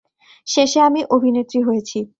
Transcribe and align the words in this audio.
শেষে 0.47 0.79
আমি 0.79 1.01
অভিনেত্রী 1.09 1.59
হয়েছি। 1.63 1.99